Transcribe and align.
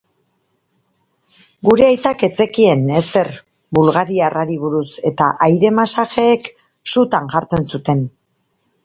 Gure 1.67 1.83
aitak 1.89 2.23
ez 2.27 2.29
zekien 2.45 2.81
ezer 3.01 3.29
bulgariar 3.79 4.37
hari 4.45 4.57
buruz 4.63 4.87
eta 5.11 5.29
aire-masajeek 5.49 6.51
sutan 6.95 7.31
jartzen 7.37 7.69
zuten. 7.77 8.03